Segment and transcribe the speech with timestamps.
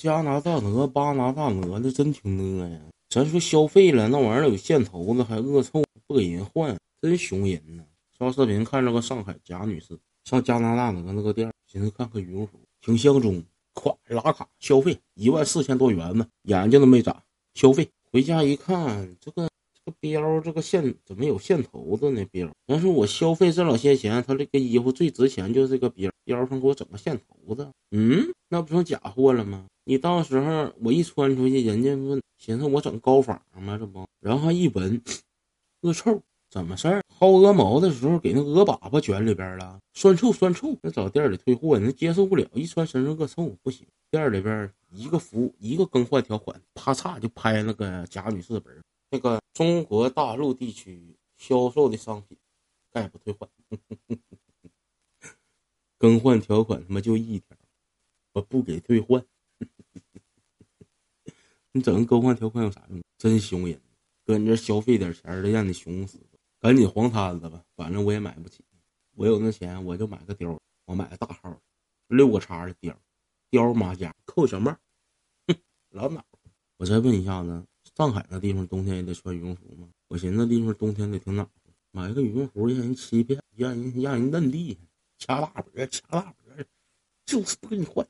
[0.00, 2.80] 加拿大鹅、巴拿大鹅的真挺饿呀。
[3.10, 7.84] 咱说消费了，那玩意儿有线头子，还恶臭，不给人换，真熊人呢。
[8.16, 13.44] 刷视频看着个上海贾女士上加拿大鹅那个店，寻思看看羽绒服，挺相中，
[13.74, 17.22] 咵拉卡消费一万四千多元呢，眼睛都没眨，
[17.52, 17.86] 消费。
[18.10, 22.24] 回家一看，这个这个标，这个线怎么有线头子呢？
[22.32, 29.66] 标，但是我消费这老些钱，他这个衣服最值钱就是这个标，标上给我整个线头子，嗯，那不成假货了吗？
[29.90, 33.76] 你到时候我一穿出去，人家问，寻思我整高仿吗？
[33.76, 35.02] 这不，然后一闻，
[35.80, 37.02] 恶臭，怎么事儿？
[37.18, 40.76] 薅鹅毛的时候给那鹅粑粑卷里边了，酸臭酸臭。
[40.80, 43.84] 那找店里退货，那接受不了，一穿身上恶臭不行。
[44.12, 48.72] 店里边一个服务一个更换条款，啪嚓就拍那个贾女士本
[49.10, 52.38] 那个中国大陆地区销售的商品，
[52.92, 53.50] 概不退换。
[55.98, 57.56] 更换条款他妈就一条，
[58.34, 59.20] 我不给退换。
[61.72, 63.00] 你整个更换条款有啥用？
[63.16, 63.80] 真熊人，
[64.24, 66.18] 搁你这消费点钱的，让你熊死！
[66.58, 68.64] 赶紧黄摊子吧，反正我也买不起。
[69.14, 71.60] 我有那钱，我就买个貂，我买个大号，
[72.08, 72.94] 六个叉的貂，
[73.50, 74.76] 貂马甲，扣小帽，
[75.46, 75.56] 哼，
[75.90, 76.24] 老脑。
[76.78, 77.64] 我再问一下子，
[77.96, 79.88] 上海那地方冬天也得穿羽绒服吗？
[80.08, 81.52] 我寻思那地方冬天得挺暖和，
[81.90, 84.80] 买个羽绒服让人欺骗，让人让人嫩厉害，
[85.18, 86.64] 掐大脖，掐大脖，
[87.26, 88.06] 就是不给你换。